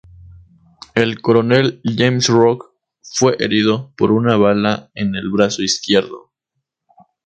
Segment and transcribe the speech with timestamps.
[0.95, 2.65] El coronel James Rooke
[3.03, 6.31] fue herido por una bala en el brazo izquierdo.